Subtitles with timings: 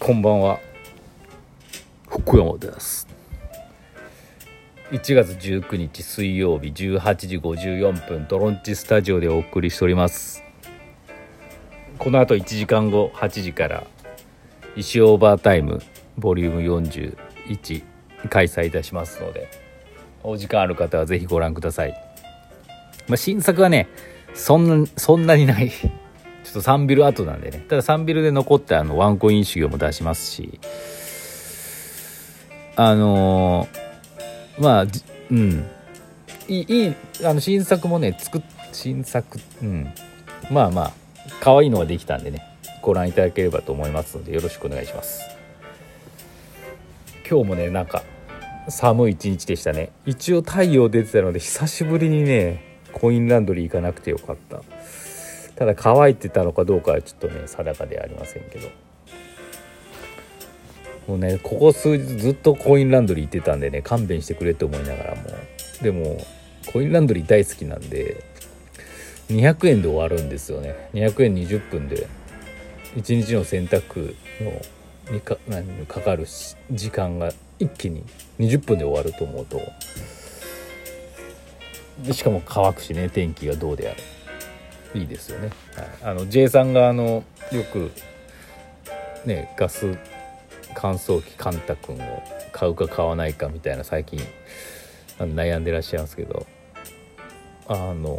[0.00, 0.58] こんばんは。
[2.08, 3.06] 福山です。
[4.90, 10.42] 1月19日水曜日18時54分トロンチスタジオでお送りしております。
[11.98, 13.86] この後1時間後8時から
[14.74, 15.82] 石オーバータイム
[16.16, 17.84] ボリューム41
[18.30, 19.50] 開催いたしますので
[20.22, 21.94] お時間ある方はぜひご覧ください、
[23.06, 23.86] まあ、新作はね
[24.32, 25.70] そんなそんなにない。
[26.50, 27.64] ちょっと3ビル後なんでね。
[27.68, 30.58] ただ3ビルで残ったあのワンコイン修行も出しますし。
[32.74, 34.86] あのー、まあ
[35.30, 35.64] うん。
[36.48, 38.42] いいいいあの新作もね作っ
[38.72, 39.94] 新作うん。
[40.50, 40.92] まあまあ
[41.40, 42.42] 可愛いのができたんでね。
[42.82, 45.22] ご覧いただければと思いますのでよろしくお願いします。
[47.30, 48.02] 今日もねなんか
[48.68, 49.92] 寒い一日でしたね。
[50.04, 54.62] 一応太陽出てたので久しぶりにねコインランドリー行かなくてよかった。
[55.60, 58.70] ただ乾いてたのかどうかはちょっとね定かではありませんけど。
[61.06, 65.22] もうねここ数日ずっとコインランドリー行ってたんでね勘弁してくれって思いながらも。
[65.82, 66.16] でも
[66.72, 68.24] コインランドリー大好きなんで
[69.28, 70.88] 200円で終わるんですよね。
[70.94, 72.08] 200円20分で。
[72.96, 75.36] 1日の洗濯のにか
[75.86, 76.26] かかる
[76.70, 78.02] 時間が一気に
[78.38, 79.60] 20分で終わると思うと。
[82.02, 84.19] でしかも乾くしね天気がどうであれ
[84.94, 87.90] いいですよね、はい、あの J さんがあのよく
[89.24, 89.96] ねガス
[90.74, 94.20] 乾燥機カンタ君を買うか買わないかみたいな最近
[95.18, 96.46] 悩んでらっしゃいますけど
[97.68, 98.18] あの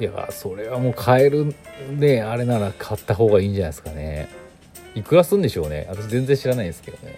[0.00, 1.54] いやそれはもう買える
[1.90, 4.28] ねあれなら買った方がいいんじゃないですかね。
[4.94, 5.86] いくらすんでしょうね。
[5.90, 7.16] 私全然知らないんですけどね。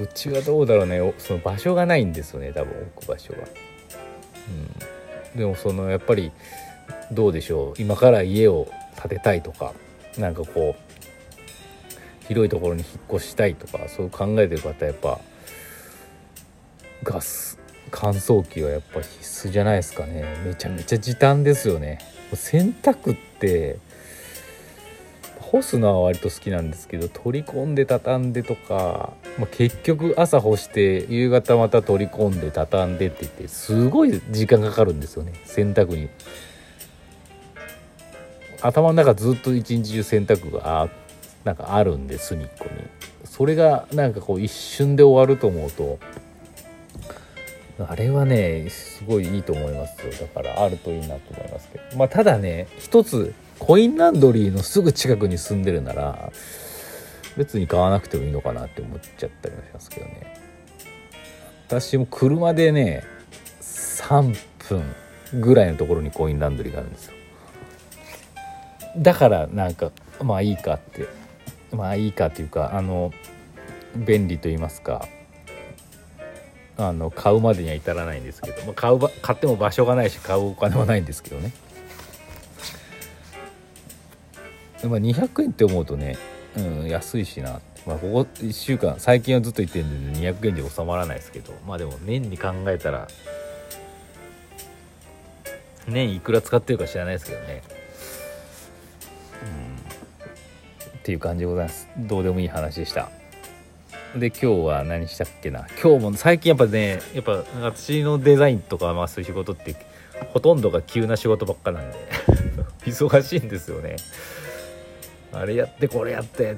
[0.00, 1.14] うちはどうだろうね。
[1.18, 3.38] その場所がないんですよね多分置く場所が。
[5.34, 5.38] うん。
[5.38, 6.32] でもそのやっぱり
[7.14, 7.74] どうでしょう？
[7.80, 8.68] 今から家を
[9.00, 9.72] 建てたいとか
[10.18, 15.20] なんかこう広いところに引っ越したいとかそう考えてる方やっぱ
[17.02, 17.58] ガス
[17.90, 20.24] 乾燥機はやっぱ必須じゃないですかね。
[20.44, 21.98] めちゃめちゃ時短ですよね。
[22.32, 23.78] 洗濯って
[25.38, 35.34] 干すのは割と好きなんですけど取り込んで畳んでとか、まあ、結局朝干して夕方また取り込んで畳んでって言ってすごい時間かかるんですよね。
[35.44, 36.08] 洗濯に。
[38.64, 40.88] 頭の中ずっと一日中洗濯があ
[41.44, 42.70] なんかあるんで隅っこに。
[43.26, 45.98] それがなんかこう一瞬で終わると思うと
[47.78, 50.12] あれはねすごいいいと思いますよ。
[50.12, 51.98] だからあるといいなと思いますけど。
[51.98, 56.32] まあただね一つコインランドリーのすぐ近くに住んでるなら
[57.36, 60.40] 別に買わなくてもいいのかなって思っちゃったりもしますけどね。
[61.66, 63.02] 私も車でね
[63.60, 64.34] 3
[64.68, 64.94] 分
[65.40, 67.14] ぐらいのところにコインランドリーがあるんですよ。
[68.96, 69.90] だからなんか
[70.22, 71.08] まあいいかって
[71.72, 73.12] まあいいかっていうかあの
[73.96, 75.08] 便利と言いますか
[76.76, 81.52] あの買うまでには至らないんですけど、まあ、買う買っても場所がないし買うお金はないんですけどね、
[84.82, 86.16] まあ、200円って思うとね、
[86.56, 93.06] うん、安いしな、まあ、ここ1週間最近はずっと言ってるんで200円で収まらないですけどまあでも年に考えたら
[95.86, 97.73] 年いくら使ってるか知らないですけどね。
[101.04, 101.86] っていう感じでございます。
[101.98, 103.10] どうでもいい話でした。
[104.16, 105.66] で今日は何したっけな。
[105.82, 109.76] 今日も最近やっぱねやっぱ私のデザインとかまあそういう仕事って
[110.32, 111.98] ほとんどが急な仕事ばっかなんで。
[112.90, 113.96] 忙しいんですよね。
[115.30, 116.56] あれやってこれやって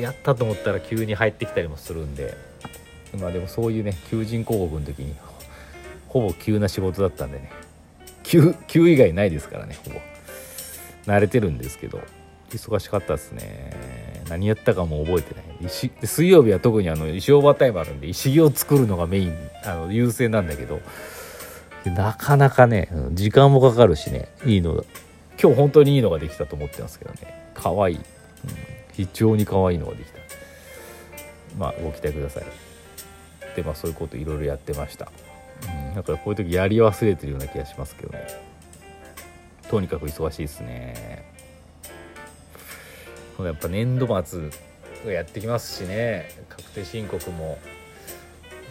[0.00, 2.36] やったと思ったら急に入ってきたりもするんで。
[3.18, 5.16] まあでもそういうね求人広告の時に
[6.06, 7.50] ほぼ急な仕事だったんでね。
[8.22, 10.00] 急急以外ないですからねほぼ。
[11.06, 12.00] 慣れてるんですけど。
[12.58, 14.24] 忙しかったですね。
[14.28, 15.66] 何やったかも覚えてない。
[15.66, 20.80] 石水曜日は特にあの石オーバータイムあるんで石木を作るのがメインあの優先なんだけど。
[21.84, 24.28] なかなかね時間もかかるしね。
[24.44, 24.84] いいの
[25.40, 27.50] 今日本当にいいのができたと思ってますけどね。
[27.54, 28.02] 可愛い、うん、
[28.92, 30.18] 非常に可愛いのができた。
[31.58, 32.44] まあご期待ください。
[33.56, 35.10] でまあそういうこといろいろやってました、
[35.88, 38.26] うん、だからこういう時やり忘れてるような気がしますけどね。
[39.68, 41.31] とにかく忙しいですね。
[43.40, 44.50] やっぱ年度末
[45.04, 46.30] がやってきますしね。
[46.48, 47.58] 確定申告も。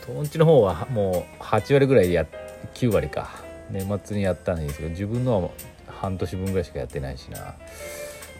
[0.05, 2.25] トンチの方はもう8割ぐらいや
[2.73, 3.29] 9割か。
[3.69, 5.49] 年末にやったんですけど自分のは
[5.87, 7.55] 半年分ぐらいしかやってないしな。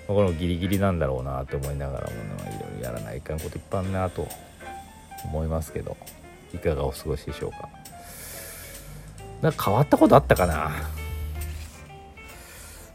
[0.08, 2.16] このギリギリなんだろうなって思いながらも、い
[2.60, 4.28] ろいろやらないかんこといっぱいあるなと
[5.24, 5.96] 思いますけど
[6.54, 7.70] いかがお過ごしでしょうか。
[9.42, 10.72] なんか変わったことあったかな？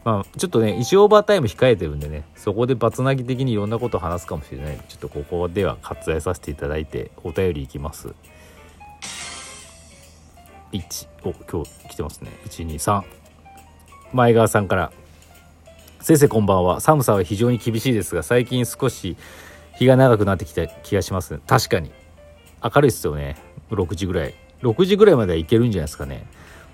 [0.07, 8.13] まあちょっとね1オーバータイム控えてるんでねそこでバツナギ的にいろんなことを話すかもしれないちょっとここでは割愛させていただいてお便りいきます。
[10.71, 12.31] 1お今日来てますね。
[12.45, 13.03] 123
[14.13, 14.93] 前川さんから。
[15.99, 16.79] 先生こんばんは。
[16.79, 19.17] 寒さは非常に厳しいですが最近少し
[19.75, 21.33] 日が長くなってきた気がします。
[21.33, 21.91] ね確かに。
[22.63, 23.35] 明るいですよね。
[23.71, 24.33] 6時ぐらい。
[24.61, 26.25] 6時ぐらいまではいけるんじゃないですかね。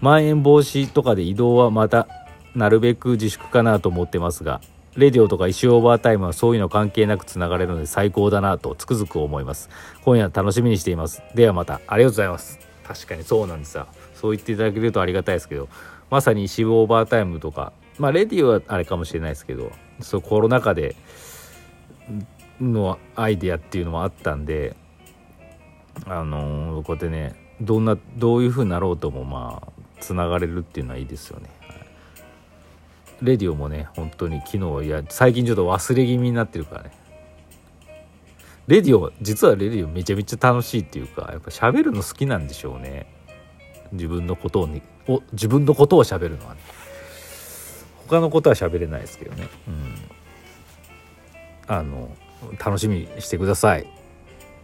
[0.01, 2.07] まん延防止とかで移動はまた
[2.55, 4.61] なるべく自粛かなと思ってますが
[4.95, 9.69] レディオとかイシュオーバータイムはそういうの関係なくつながれるので最高だなとつくづく思います。
[10.05, 11.23] 今夜楽しみにしています。
[11.33, 11.81] ではまた。
[11.87, 12.59] ありがとうございます。
[12.83, 13.87] 確かにそうなんですよ。
[14.23, 15.67] そう言っていただけるとありがたいですけど
[16.09, 20.95] まさにイシュオーバータイムとかまあレディオはあれかもしれないですけどそうコロナ禍で
[22.61, 24.77] のアイデアっていうのもあったんで
[26.05, 31.49] あのー、こうやってねどんなどういうふうになろうともまあつながれるっていうのはいいですよね。
[33.23, 36.91] レディオもね本当に昨日いや最近ちょっと忘れ気味になってるからね。
[38.67, 43.07] レディオ実はレディオめちゃめちゃ楽しいっていうかやっぱ喋るの好きなんでしょうね。
[43.91, 46.61] 自分のことをねお自分のことを喋るのはね。
[48.07, 49.47] 他のことは喋れないですけどね。
[49.67, 49.95] うん。
[51.67, 52.09] あの
[52.63, 53.87] 楽しみにしてください。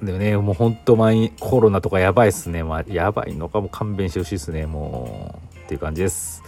[0.02, 2.64] でもねもうほんと前コロナとかやばいっすね。
[2.64, 5.58] まあやばいのかも勘弁してほしいですねもう。
[5.58, 6.42] っていう感じです。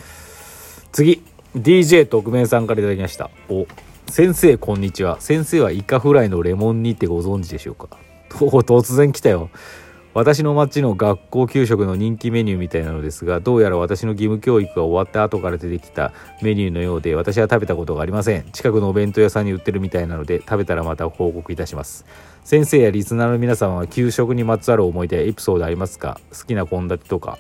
[0.91, 1.23] 次。
[1.55, 3.29] DJ 特命さんから頂きました。
[3.49, 3.67] お
[4.07, 5.19] 先生こんにちは。
[5.19, 7.89] 先生はイカフライのレモン煮ってご存知でしょうか？
[8.29, 9.49] と突然来たよ。
[10.13, 18.49] 私の町の学校給食の人気メニューみたいなのですがどうやら私の義務教育が終わった後から出てきたメニューのようで私は食べたことがありません。
[18.53, 22.05] 近くのお弁当屋さんに売ってるみたいなので食べたらまた報告いたします。
[22.45, 26.17] 先生やリスナーの皆様は給食にまつわる思い出やエピソードありますか？
[26.31, 27.37] 好きな献立とか。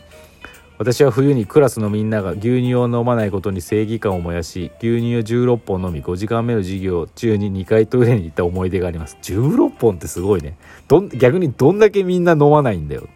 [0.81, 9.15] 私は冬にクラスのみんなが牛乳を飲まないことに正義感を燃やし牛乳を16本飲み5時間目の授業中に2回トイレに行った思い出があります。
[9.21, 10.57] 16本ってすごいね。
[10.87, 13.07] ど逆にどんだけみんな飲まないんだよ。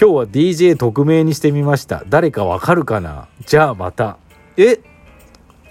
[0.00, 2.04] 今日は DJ 匿名にしてみました。
[2.08, 3.26] 誰かわかるかな？
[3.44, 4.16] じゃあまた。
[4.56, 4.78] え？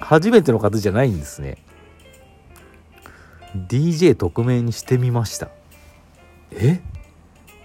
[0.01, 1.59] 初めての方じゃないんですね。
[3.55, 5.47] DJ 匿名にしてみました。
[6.51, 6.81] え？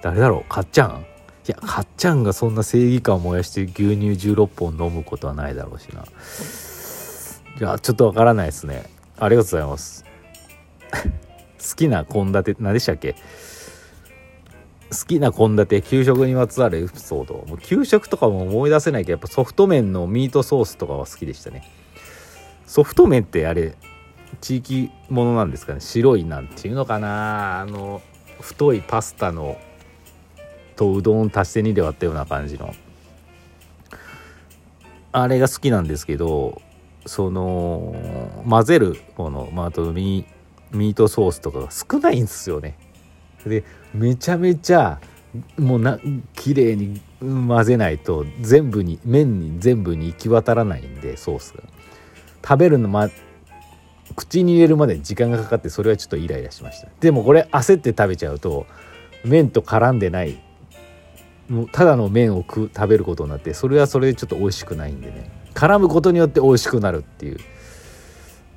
[0.02, 0.48] 誰だろう？
[0.48, 1.04] かっちゃん？
[1.46, 6.04] いやかっちゃんがそんな正義感を燃やして牛乳16本飲むことはないだろうしな。
[7.60, 8.88] いやちょっとわからないですね。
[9.18, 10.04] ありがとうございます。
[11.70, 13.14] 好きな献立何でしたっけ？
[14.90, 17.44] 好きな献立給食にまつわるエピソード。
[17.46, 21.70] もう給食とかも思い出せないけどやっぱソフト麺のミートソースとかは好きでしたね。
[22.66, 23.74] ソフト麺ってあれ
[24.40, 25.80] 地域ものなんですかね？
[25.80, 27.60] 白いなんていうのかな？
[27.60, 28.00] あの
[28.40, 29.58] 太いパスタの
[30.76, 32.74] とうどん足して2で割ったような感じの。
[35.12, 36.60] あれが好きなんですけど
[37.06, 37.94] その
[38.48, 40.26] 混ぜるもの、まあ、あとミ
[40.72, 42.76] ミートソースとかが少ないんですよね。
[43.46, 43.62] で
[43.92, 45.00] めちゃめちゃ
[45.58, 45.98] もうな
[46.34, 51.62] 綺麗に混ぜないと全部に麺に全部に行き渡らないんでソースが。
[52.46, 53.08] 食べるのま
[54.16, 56.88] 口に入れるまで時間がかかってそれはちょっとイライラしました。
[57.00, 58.66] でもこれ焦って食べちゃうと
[59.24, 60.42] 麺と絡んでない
[61.48, 65.30] もうただの麺を食食べることになってそれはそれでちょっと美味しくないんでね。
[65.54, 67.38] 絡むことによって美味しくなるっていう。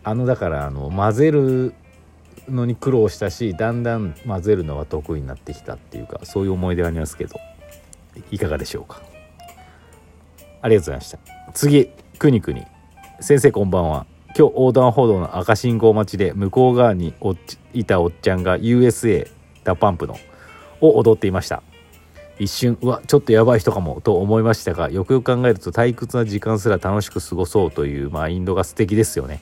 [0.03, 1.73] あのだからあの混ぜる
[2.47, 7.35] のに苦労したしだんだん混ぜるのは得意になってきたっていうかそういう思い出がありますけど。
[8.31, 9.01] いかがでしょうか。
[10.61, 11.19] ありがとうございました。
[11.53, 12.65] 次くにくに。
[13.19, 14.05] 先生こんばんは。
[14.37, 17.35] 今日横断歩道の赤信号待ちで向こう側にお
[17.73, 19.27] ったおっちゃんが USA
[19.63, 20.15] DA PUMP の
[20.81, 21.63] を踊っていました。
[22.39, 29.41] 一瞬うわちょっとやばい人かもと思いましたがよくよく考えると退屈な時間すら楽しく過ごそうというマインドが素敵ですよね。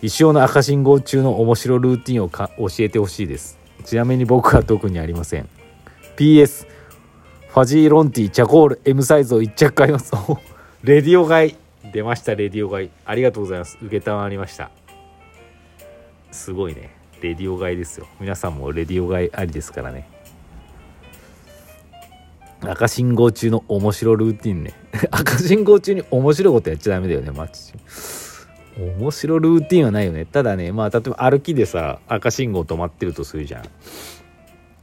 [0.00, 3.58] 一生の赤信号中の面白ルーティンをか教えてほしいです。
[3.84, 5.48] ちなみに僕は特にありません。
[6.16, 6.66] PS
[7.48, 10.12] ファジーロンティチャコール M サイズを1着買います。
[10.82, 11.56] レディオ買い
[11.92, 12.90] 出ましたレディオ買い。
[13.04, 13.78] ありがとうございます。
[13.80, 14.70] 受けたまりました。
[16.30, 16.90] すごいね。
[17.22, 18.06] レディオ買いですよ。
[18.20, 20.13] 皆さんもレディオ買いありですからね。
[22.70, 24.74] 赤信号中の面白ルーティンね。
[25.10, 27.72] 赤信号中に面白いことやっちゃダメだよねマッチ。
[28.78, 30.24] 面白ルーティンはないよね。
[30.24, 33.64] ただねまあ例えば歩きでさ赤信号止まってるとするじゃん。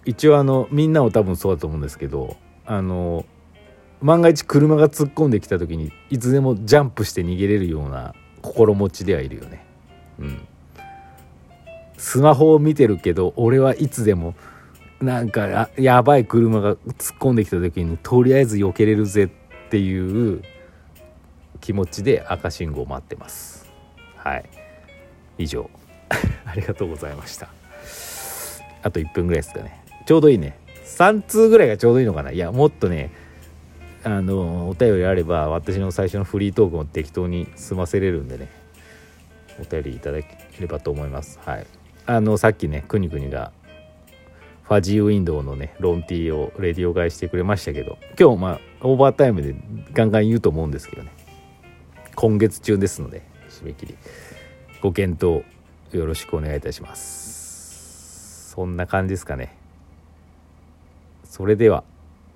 [0.05, 2.35] 一応あのみんなも多分そうだと思うんですけど
[2.65, 3.25] あの
[4.01, 9.63] 万が一車が突っ込んできた時にいつでもジャンプして逃げれるような心持ちではいるよね。
[10.19, 10.47] うん。
[11.97, 14.33] スマホを見てるけど俺はいつでも
[15.01, 20.43] なんかやばい車が突っ込んできた時にとりあえず避けれるぜっていう
[21.60, 23.70] 気持ちで赤信号待ってます。
[24.15, 24.46] はい。
[25.38, 25.70] 以上。
[26.46, 27.50] ありがとうございました。
[28.84, 29.84] あと1分ぐらいですかね。
[30.05, 30.58] ちょうどいいね。
[30.86, 32.31] 3通ぐらいがちょうどいいのかな。
[32.31, 33.12] いやもっとね
[34.03, 38.50] あのお便りあれば私の最初のフリートークも適当に済ませれるんでね。
[39.60, 41.39] お便りいただければと思います。
[41.43, 41.65] はい。
[42.05, 43.51] あのさっきねくにくにが
[44.72, 49.54] ファジーウィンドウのねロンティーをレディオ買いしてくれましたけど今日まあオーバータイムで
[49.92, 51.12] ガンガン言うと思うんですけどね。
[52.16, 53.98] 今月中ですので締め切り。
[54.82, 55.44] ご検討
[55.94, 58.51] よろしくお願いいたします。
[58.51, 59.58] そんな感じですかね。
[61.25, 61.84] それでは。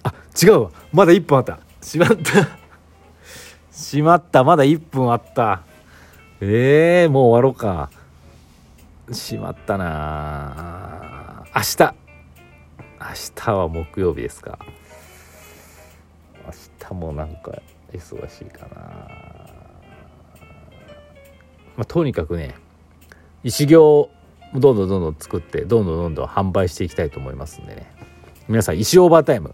[0.03, 0.13] あ
[0.43, 0.71] 違うわ。
[0.91, 1.59] まだ1分あった。
[1.81, 2.49] しまった。
[3.71, 4.43] しまった。
[4.43, 5.61] まだ1分あった。
[6.41, 7.89] えー、もう終わろうか。
[9.13, 12.04] しまったな明日。
[12.99, 14.59] 明日は木曜日ですか。
[16.45, 16.51] 明
[16.89, 17.61] 日もなんか
[17.91, 18.75] 忙しいかな。
[21.75, 22.55] まあとにかくね
[23.43, 24.09] 石行
[24.53, 27.91] どんどんどんどん作ってどんどんどんどん販売していきたいと思いますんでね。
[28.47, 29.53] 皆さん石オーバータイム。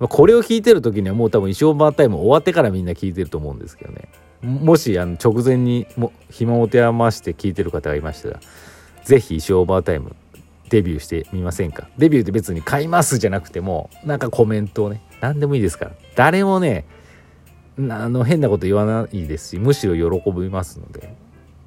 [0.00, 4.08] これを聞いてる時にはもう多分石オーバータイム終わってからみんな聞いてると思うんですけどね。
[4.42, 8.40] もしあの直前にも暇を手余して聞いてる方がいましたら
[9.04, 10.16] 是非石オーバータイム
[10.70, 11.88] デビューしてみませんか？
[11.98, 15.90] デビューって別に買いますじゃなくてもなんかコメントをね何でもいいですから。
[16.16, 16.86] 誰もね
[17.76, 21.14] あの変なこと言わないですしむしろ喜びますので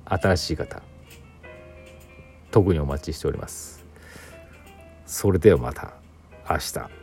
[0.06, 0.82] 新しい方
[2.52, 3.84] 特にお待ちしております。
[5.06, 5.94] それではまた
[6.50, 7.03] 明日。